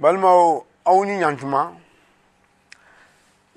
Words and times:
balimaw 0.00 0.62
aw 0.84 0.98
ni 1.04 1.14
ɲantuma 1.20 1.62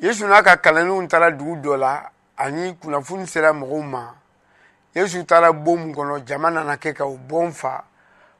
yesu 0.03 0.25
n'a 0.27 0.41
ka 0.45 0.55
kalandenw 0.63 1.07
taara 1.07 1.29
dugu 1.37 1.55
dɔ 1.63 1.77
la 1.83 1.93
ani 2.37 2.63
kunnafoni 2.81 3.27
sera 3.27 3.51
mɔgɔw 3.53 3.83
ma 3.83 4.03
yesu 4.95 5.25
taara 5.25 5.51
bon 5.53 5.77
min 5.85 5.93
kɔnɔ 5.95 6.25
jama 6.25 6.49
nana 6.49 6.75
kɛ 6.77 6.93
ka 6.97 7.05
o 7.05 7.17
bɔn 7.17 7.51
fa 7.51 7.83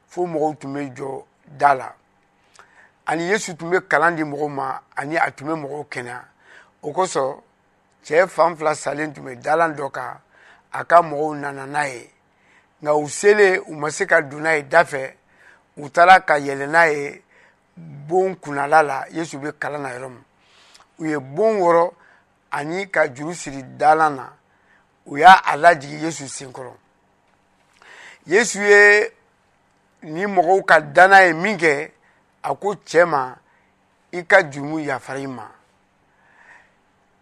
fo 0.08 0.20
mɔgɔw 0.26 0.54
tun 0.58 0.74
bɛ 0.74 0.92
jɔ 0.96 1.22
da 1.44 1.74
la 1.74 1.94
ani 3.06 3.22
yesu 3.28 3.56
tun 3.56 3.70
bɛ 3.70 3.86
kalan 3.88 4.16
di 4.16 4.22
mɔgɔw 4.24 4.50
ma 4.50 4.80
ani 4.96 5.16
a 5.16 5.30
tun 5.30 5.48
bɛ 5.48 5.54
mɔgɔw 5.62 5.84
kɛnɛya 5.92 6.20
o 6.82 6.90
kosɔn 6.92 7.40
cɛ 8.04 8.26
fan 8.28 8.56
fila 8.56 8.74
salen 8.74 9.12
tun 9.14 9.24
bɛ 9.24 9.36
dalan 9.40 9.74
dɔ 9.76 9.90
kan 9.92 10.18
a 10.72 10.84
ka 10.84 11.02
mɔgɔw 11.02 11.36
nana 11.38 11.66
n'a 11.66 11.86
ye 11.86 12.10
nka 12.82 12.94
u 12.96 13.08
selen 13.08 13.62
u 13.68 13.74
ma 13.76 13.90
se 13.90 14.06
ka 14.06 14.20
don 14.22 14.42
n'a 14.42 14.56
ye 14.56 14.62
da 14.64 14.82
fɛ 14.82 15.14
u 15.76 15.88
taara 15.88 16.18
ka 16.26 16.34
yɛlɛ 16.40 16.66
n'a 16.68 16.86
ye 16.90 17.22
bon 18.08 18.34
kunnala 18.34 18.82
la 18.82 19.04
yesu 19.12 19.38
bɛ 19.38 19.52
kalan 19.58 19.82
na 19.82 19.90
yɔrɔ 19.94 20.08
min 20.08 20.24
u 20.98 21.04
ye 21.06 21.18
bon 21.18 21.56
wɔrɔ 21.58 21.92
ani 22.50 22.90
ka 22.90 23.06
juru 23.08 23.34
siri 23.34 23.62
dalan 23.76 24.14
na 24.14 24.32
u 25.06 25.16
y'a 25.16 25.32
a 25.34 25.56
lajigi 25.56 26.02
yesu 26.04 26.24
senkɔrɔ 26.28 26.72
yesu 28.26 28.60
ye 28.60 29.12
ni 30.02 30.24
mɔgɔw 30.26 30.64
ka 30.64 30.80
danna 30.80 31.22
ye 31.26 31.32
min 31.32 31.56
kɛ 31.58 31.90
a 32.42 32.54
ko 32.54 32.74
cɛ 32.86 33.04
ma 33.06 33.36
i 34.12 34.26
ka 34.26 34.42
jurumu 34.50 34.78
yafara 34.80 35.18
i 35.18 35.26
ma 35.26 35.46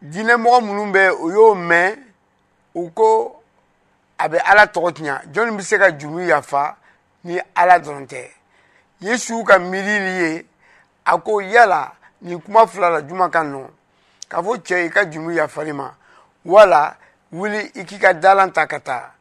diinɛmɔgɔ 0.02 0.60
minnu 0.65 0.92
bɛ 0.92 1.10
o 1.10 1.30
y'o 1.30 1.54
mɛn 1.54 1.96
u 2.74 2.90
ko 2.90 3.42
a 4.18 4.29
bɛ 4.29 4.38
ala 4.45 4.66
tɔgɔ 4.66 4.92
tiɲa 4.96 5.23
jɔnni 5.32 5.56
bɛ 5.56 5.62
se 5.62 5.79
ka 5.79 5.90
jurumu 5.98 6.20
yafa 6.27 6.77
ni 7.24 7.38
ala 7.54 7.79
dɔrɔn 7.79 8.06
tɛ 8.06 8.29
yesu 9.01 9.42
ka 9.45 9.59
miiri 9.59 10.18
ye 10.20 10.49
a 11.04 11.18
ko 11.18 11.40
yala 11.42 11.92
nin 12.22 12.40
kuma 12.42 12.66
fila 12.66 12.90
la 12.90 13.02
juman 13.09 13.30
ka 13.30 13.40
nɔ 13.52 13.60
k'a 14.30 14.38
fɔ 14.45 14.52
cɛ 14.66 14.76
i 14.87 14.90
ka 14.95 15.04
jumu 15.10 15.30
yafari 15.32 15.73
ma 15.73 15.95
wala 16.45 16.96
wuli 17.32 17.60
i 17.74 17.82
k'i 17.87 17.98
ka 17.98 18.12
dalan 18.15 18.52
ta 18.52 18.66
ka 18.66 18.79
taa 18.80 19.12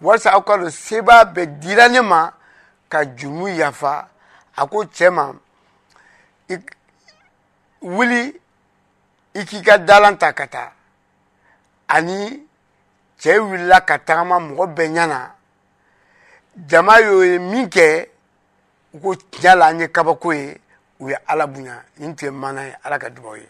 walasa 0.00 0.30
aw 0.32 0.42
ka 0.42 0.56
don 0.56 0.70
sebaa 0.70 1.24
bɛɛ 1.34 1.58
dira 1.60 1.88
ne 1.88 2.00
ma 2.00 2.32
ka 2.88 3.04
jumu 3.16 3.48
yafa 3.48 4.08
a 4.56 4.66
ko 4.66 4.84
cɛ 4.94 5.10
ma 5.10 5.32
wuli 7.82 8.40
i 9.34 9.42
k'i 9.44 9.62
ka 9.62 9.78
dalan 9.78 10.16
ta 10.18 10.32
ka 10.32 10.46
taa 10.46 10.72
ani 11.88 12.46
cɛ 13.20 13.38
wulila 13.38 13.80
ka 13.86 13.98
tagama 13.98 14.38
mɔgɔ 14.38 14.74
bɛɛ 14.76 14.88
ɲɛna 14.88 15.30
jama 16.66 17.00
y'o 17.00 17.22
ye 17.24 17.38
min 17.38 17.68
kɛ 17.68 18.08
u 18.94 18.98
ko 18.98 19.14
tiɲɛ 19.14 19.54
la 19.56 19.66
an 19.66 19.80
ye 19.80 19.86
kabako 19.92 20.32
ye 20.34 20.58
u 21.02 21.06
ye 21.10 21.16
ala 21.30 21.44
bonya 21.52 21.76
nin 21.98 22.16
tun 22.16 22.56
ye 22.56 22.64
ye 22.70 22.76
ala 22.84 22.98
ka 22.98 23.08
dugaw 23.10 23.36
ye 23.40 23.48